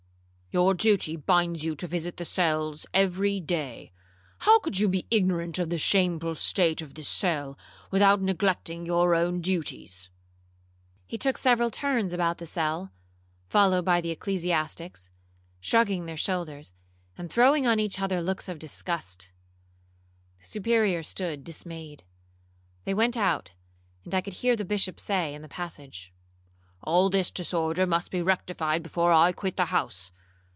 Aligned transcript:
Your 0.53 0.73
duty 0.73 1.15
binds 1.15 1.63
you 1.63 1.77
to 1.77 1.87
visit 1.87 2.17
the 2.17 2.25
cells 2.25 2.85
every 2.93 3.39
day; 3.39 3.93
how 4.39 4.59
could 4.59 4.77
you 4.77 4.89
be 4.89 5.05
ignorant 5.09 5.57
of 5.57 5.69
the 5.69 5.77
shameful 5.77 6.35
state 6.35 6.81
of 6.81 6.93
this 6.95 7.07
cell, 7.07 7.57
without 7.89 8.21
neglecting 8.21 8.85
your 8.85 9.15
own 9.15 9.39
duties?' 9.39 10.09
He 11.07 11.17
took 11.17 11.37
several 11.37 11.71
turns 11.71 12.11
about 12.11 12.37
the 12.37 12.45
cell, 12.45 12.91
followed 13.47 13.85
by 13.85 14.01
the 14.01 14.09
ecclesiastics, 14.11 15.09
shrugging 15.61 16.05
their 16.05 16.17
shoulders, 16.17 16.73
and 17.17 17.31
throwing 17.31 17.65
on 17.65 17.79
each 17.79 18.01
other 18.01 18.21
looks 18.21 18.49
of 18.49 18.59
disgust. 18.59 19.31
The 20.41 20.47
Superior 20.47 21.01
stood 21.01 21.45
dismayed. 21.45 22.03
They 22.83 22.93
went 22.93 23.15
out, 23.15 23.51
and 24.03 24.13
I 24.13 24.19
could 24.19 24.33
hear 24.33 24.57
the 24.57 24.65
Bishop 24.65 24.99
say, 24.99 25.33
in 25.33 25.43
the 25.43 25.47
passage, 25.47 26.11
'All 26.83 27.09
this 27.09 27.31
disorder 27.31 27.87
must 27.87 28.11
be 28.11 28.21
rectified 28.21 28.83
before 28.83 29.13
I 29.13 29.31
quit 29.31 29.55
the 29.55 29.67
house.' 29.67 30.11